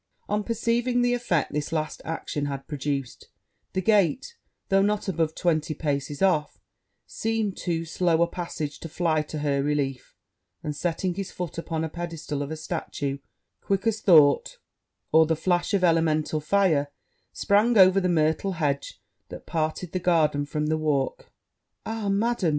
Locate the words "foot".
11.31-11.59